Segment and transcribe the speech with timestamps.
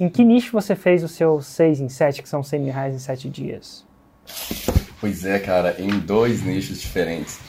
[0.00, 2.94] Em que nicho você fez o seu 6 em 7, que são 100 mil reais
[2.94, 3.84] em 7 dias?
[5.00, 7.40] Pois é, cara, em dois nichos diferentes.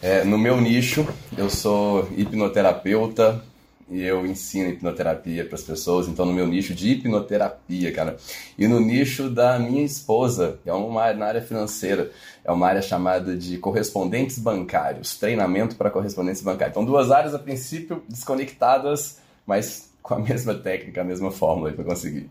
[0.00, 3.44] É, no meu nicho, eu sou hipnoterapeuta
[3.90, 6.08] e eu ensino hipnoterapia para as pessoas.
[6.08, 8.16] Então, no meu nicho de hipnoterapia, cara.
[8.56, 12.10] E no nicho da minha esposa, é uma na área financeira,
[12.42, 16.72] é uma área chamada de correspondentes bancários, treinamento para correspondentes bancários.
[16.72, 21.84] Então, duas áreas a princípio desconectadas, mas com a mesma técnica, a mesma fórmula para
[21.84, 22.30] conseguir.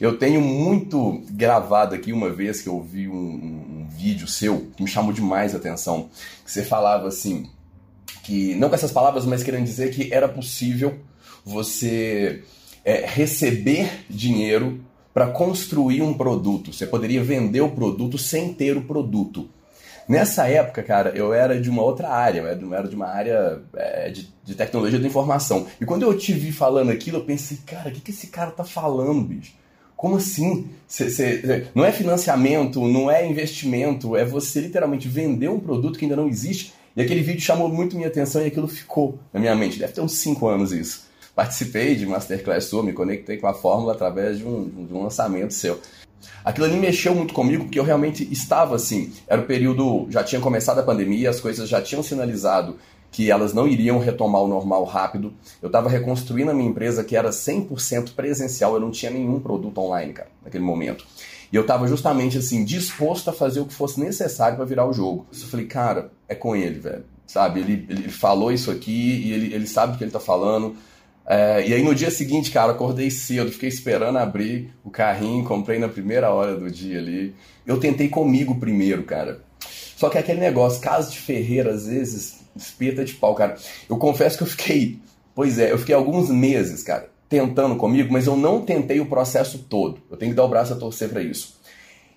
[0.00, 4.70] Eu tenho muito gravado aqui uma vez que eu vi um, um, um vídeo seu
[4.76, 6.08] que me chamou demais a atenção,
[6.44, 7.48] que você falava assim,
[8.22, 10.98] que não com essas palavras, mas querendo dizer que era possível
[11.44, 12.44] você
[12.84, 14.80] é, receber dinheiro
[15.12, 16.72] para construir um produto.
[16.72, 19.48] Você poderia vender o produto sem ter o produto.
[20.10, 24.10] Nessa época, cara, eu era de uma outra área, eu era de uma área é,
[24.10, 25.68] de, de, tecnologia da informação.
[25.80, 28.50] E quando eu te vi falando aquilo, eu pensei, cara, o que, que esse cara
[28.50, 29.52] tá falando, bicho?
[29.96, 30.68] Como assim?
[30.88, 36.06] Cê, cê, não é financiamento, não é investimento, é você literalmente vender um produto que
[36.06, 36.72] ainda não existe.
[36.96, 39.78] E aquele vídeo chamou muito minha atenção e aquilo ficou na minha mente.
[39.78, 41.04] Deve ter uns 5 anos isso.
[41.36, 45.54] Participei de Masterclass sua, me conectei com a fórmula através de um, de um lançamento
[45.54, 45.80] seu.
[46.44, 49.12] Aquilo ali mexeu muito comigo porque eu realmente estava assim.
[49.26, 52.76] Era o período, já tinha começado a pandemia, as coisas já tinham sinalizado
[53.10, 55.34] que elas não iriam retomar o normal rápido.
[55.60, 59.78] Eu estava reconstruindo a minha empresa que era 100% presencial, eu não tinha nenhum produto
[59.78, 61.04] online, cara, naquele momento.
[61.52, 64.92] E eu estava justamente assim, disposto a fazer o que fosse necessário para virar o
[64.92, 65.26] jogo.
[65.32, 67.04] Eu falei, cara, é com ele, velho.
[67.26, 70.76] Sabe, ele, ele falou isso aqui e ele, ele sabe o que ele está falando.
[71.32, 75.78] É, e aí no dia seguinte, cara, acordei cedo, fiquei esperando abrir o carrinho, comprei
[75.78, 77.36] na primeira hora do dia ali.
[77.64, 79.40] Eu tentei comigo primeiro, cara.
[79.96, 83.56] Só que é aquele negócio, caso de ferreira, às vezes, espeta de pau, cara.
[83.88, 84.98] Eu confesso que eu fiquei,
[85.32, 89.58] pois é, eu fiquei alguns meses, cara, tentando comigo, mas eu não tentei o processo
[89.68, 90.00] todo.
[90.10, 91.59] Eu tenho que dar o braço a torcer para isso.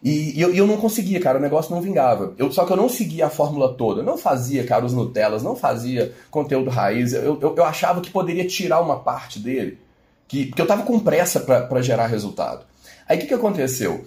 [0.03, 2.33] E, e eu, eu, não conseguia, cara, o negócio não vingava.
[2.37, 4.01] Eu, só que eu não seguia a fórmula toda.
[4.01, 7.13] Eu não fazia, cara, os Nutellas, não fazia conteúdo raiz.
[7.13, 9.79] Eu, eu, eu achava que poderia tirar uma parte dele,
[10.27, 12.65] que, porque eu tava com pressa para gerar resultado.
[13.07, 14.03] Aí o que, que aconteceu?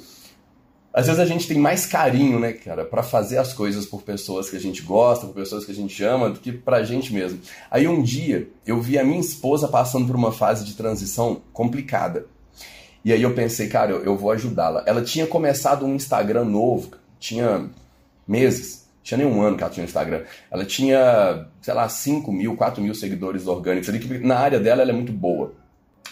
[0.92, 4.48] Às vezes a gente tem mais carinho, né, cara, para fazer as coisas por pessoas
[4.48, 7.38] que a gente gosta, por pessoas que a gente ama, do que pra gente mesmo.
[7.70, 12.26] Aí um dia eu vi a minha esposa passando por uma fase de transição complicada.
[13.06, 14.82] E aí eu pensei, cara, eu, eu vou ajudá-la.
[14.84, 16.90] Ela tinha começado um Instagram novo,
[17.20, 17.70] tinha
[18.26, 20.24] meses, tinha nem um ano que ela tinha um Instagram.
[20.50, 24.82] Ela tinha, sei lá, 5 mil, 4 mil seguidores orgânicos ali, que na área dela
[24.82, 25.54] ela é muito boa.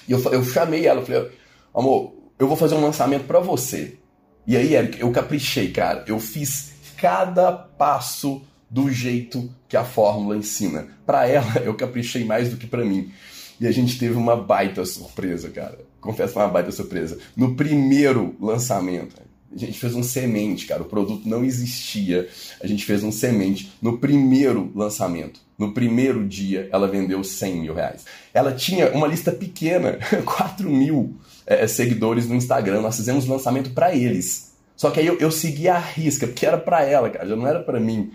[0.07, 1.33] E eu, eu chamei ela, falei,
[1.75, 3.99] amor, eu vou fazer um lançamento para você.
[4.47, 6.05] E aí, Eric, eu caprichei, cara.
[6.07, 8.41] Eu fiz cada passo
[8.71, 10.87] do jeito que a fórmula ensina.
[11.05, 13.13] Para ela, eu caprichei mais do que para mim.
[13.61, 15.79] E a gente teve uma baita surpresa, cara.
[16.01, 17.19] Confesso uma baita surpresa.
[17.37, 19.17] No primeiro lançamento,
[19.55, 20.83] a gente fez um semente, cara.
[20.83, 22.29] O produto não existia.
[22.61, 25.41] A gente fez um semente no primeiro lançamento.
[25.57, 28.05] No primeiro dia, ela vendeu 100 mil reais.
[28.33, 31.17] Ela tinha uma lista pequena, 4 mil
[31.47, 32.81] é, seguidores no Instagram.
[32.81, 34.53] Nós fizemos um lançamento para eles.
[34.77, 37.47] Só que aí eu, eu segui a risca, porque era para ela, cara, já não
[37.47, 38.11] era para mim.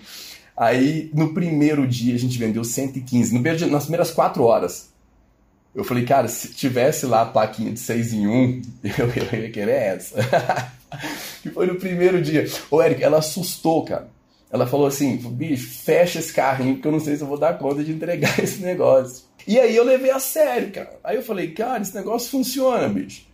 [0.58, 3.34] Aí, no primeiro dia, a gente vendeu 115.
[3.34, 4.90] No primeiro nas primeiras 4 horas,
[5.80, 8.62] eu falei, cara, se tivesse lá a plaquinha de 6 em 1,
[8.98, 10.16] eu, ia querer essa.
[11.42, 12.46] que foi no primeiro dia.
[12.70, 14.10] Ô, Eric, ela assustou, cara.
[14.52, 17.58] Ela falou assim, bicho, fecha esse carrinho, porque eu não sei se eu vou dar
[17.58, 19.24] conta de entregar esse negócio.
[19.48, 21.00] E aí eu levei a sério, cara.
[21.02, 23.26] Aí eu falei, cara, esse negócio funciona, bicho.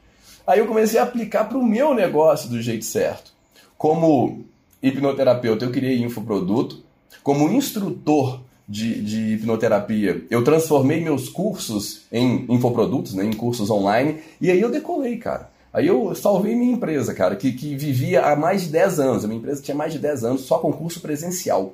[0.45, 3.33] Aí eu comecei a aplicar para o meu negócio do jeito certo.
[3.75, 4.45] Como
[4.83, 6.83] hipnoterapeuta, eu criei infoproduto.
[7.23, 14.19] Como instrutor de, de hipnoterapia, eu transformei meus cursos em infoprodutos, né, em cursos online,
[14.41, 15.49] e aí eu decolei, cara.
[15.71, 19.25] Aí eu salvei minha empresa, cara, que, que vivia há mais de 10 anos.
[19.25, 21.73] A minha empresa tinha mais de 10 anos só com curso presencial.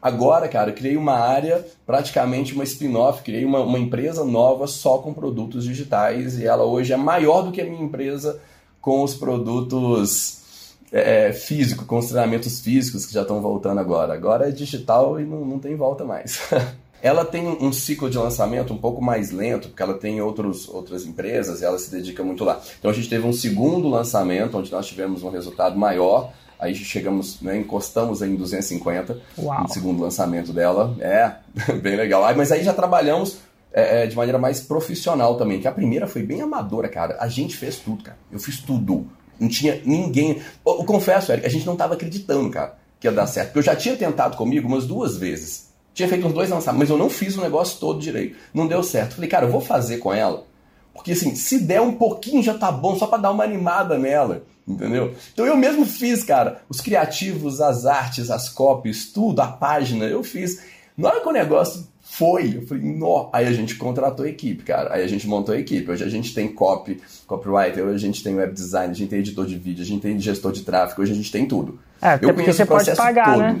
[0.00, 5.12] Agora, cara, criei uma área, praticamente uma spin-off, criei uma, uma empresa nova só com
[5.12, 8.40] produtos digitais e ela hoje é maior do que a minha empresa
[8.80, 10.45] com os produtos
[10.92, 14.14] é, físico, com os treinamentos físicos que já estão voltando agora.
[14.14, 16.40] Agora é digital e não, não tem volta mais.
[17.02, 21.04] ela tem um ciclo de lançamento um pouco mais lento, porque ela tem outros, outras
[21.04, 22.60] empresas e ela se dedica muito lá.
[22.78, 26.32] Então a gente teve um segundo lançamento, onde nós tivemos um resultado maior.
[26.58, 29.62] Aí chegamos, né, encostamos em 250 Uau.
[29.62, 30.96] no segundo lançamento dela.
[31.00, 31.32] É,
[31.82, 32.22] bem legal.
[32.34, 33.38] Mas aí já trabalhamos
[33.72, 37.18] é, é, de maneira mais profissional também, que a primeira foi bem amadora, cara.
[37.20, 38.16] A gente fez tudo, cara.
[38.32, 39.06] Eu fiz tudo.
[39.38, 40.40] Não tinha ninguém.
[40.64, 43.48] Eu, confesso, Eric, a gente não estava acreditando, cara, que ia dar certo.
[43.48, 45.66] Porque eu já tinha tentado comigo umas duas vezes.
[45.94, 48.36] Tinha feito uns dois lançamentos, mas eu não fiz o negócio todo direito.
[48.52, 49.14] Não deu certo.
[49.14, 50.44] Falei, cara, eu vou fazer com ela.
[50.92, 54.42] Porque assim, se der um pouquinho já tá bom, só para dar uma animada nela.
[54.66, 55.14] Entendeu?
[55.32, 60.24] Então eu mesmo fiz, cara, os criativos, as artes, as copies, tudo, a página, eu
[60.24, 60.60] fiz.
[60.96, 63.28] Na hora que o negócio foi, eu falei, nó.
[63.32, 64.94] Aí a gente contratou a equipe, cara.
[64.94, 65.90] Aí a gente montou a equipe.
[65.90, 69.18] Hoje a gente tem copy, copywriter, hoje a gente tem web design, a gente tem
[69.18, 71.78] editor de vídeo, a gente tem gestor de tráfego, hoje a gente tem tudo.
[72.00, 73.42] É, até eu porque você pode pagar, todo.
[73.42, 73.60] né?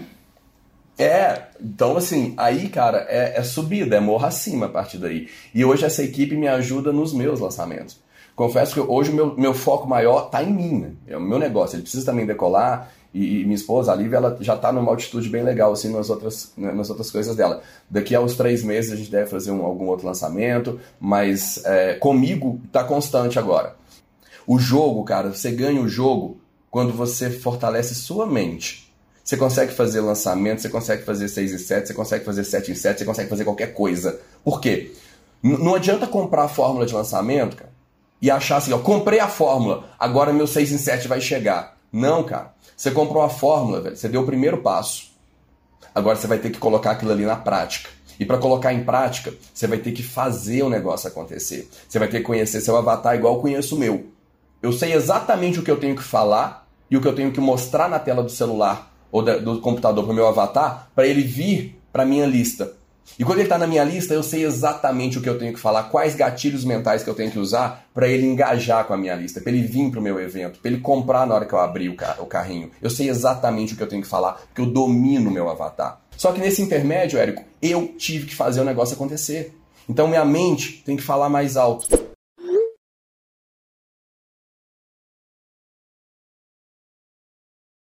[0.98, 5.28] É, então assim, aí, cara, é, é subida, é morra acima a partir daí.
[5.54, 7.98] E hoje essa equipe me ajuda nos meus lançamentos.
[8.36, 10.90] Confesso que hoje o meu, meu foco maior está em mim, né?
[11.06, 11.74] É o meu negócio.
[11.74, 12.92] Ele precisa também decolar.
[13.14, 16.10] E, e minha esposa, a Lívia, ela já está numa altitude bem legal assim nas
[16.10, 17.62] outras, né, nas outras coisas dela.
[17.88, 21.94] Daqui a uns três meses a gente deve fazer um, algum outro lançamento, mas é,
[21.94, 23.74] comigo está constante agora.
[24.46, 26.38] O jogo, cara, você ganha o jogo
[26.70, 28.92] quando você fortalece sua mente.
[29.24, 32.74] Você consegue fazer lançamento, você consegue fazer 6 em 7, você consegue fazer 7 em
[32.74, 34.20] 7, você consegue fazer qualquer coisa.
[34.44, 34.92] Por quê?
[35.42, 37.75] N não adianta comprar a fórmula de lançamento, cara,
[38.20, 41.76] e achar assim, ó, comprei a fórmula, agora meu 6 em 7 vai chegar.
[41.92, 42.54] Não, cara.
[42.76, 45.10] Você comprou a fórmula, velho, você deu o primeiro passo.
[45.94, 47.88] Agora você vai ter que colocar aquilo ali na prática.
[48.18, 51.70] E para colocar em prática, você vai ter que fazer o negócio acontecer.
[51.88, 54.06] Você vai ter que conhecer seu avatar igual eu conheço o meu.
[54.62, 57.40] Eu sei exatamente o que eu tenho que falar e o que eu tenho que
[57.40, 61.80] mostrar na tela do celular ou do computador para o meu avatar para ele vir
[61.92, 62.72] para minha lista.
[63.18, 65.60] E quando ele está na minha lista, eu sei exatamente o que eu tenho que
[65.60, 69.14] falar, quais gatilhos mentais que eu tenho que usar para ele engajar com a minha
[69.14, 71.58] lista, para ele vir para o meu evento, para ele comprar na hora que eu
[71.58, 72.70] abrir o, car o carrinho.
[72.82, 76.00] Eu sei exatamente o que eu tenho que falar, porque eu domino o meu avatar.
[76.16, 79.56] Só que nesse intermédio, Érico, eu tive que fazer o negócio acontecer.
[79.88, 82.05] Então minha mente tem que falar mais alto.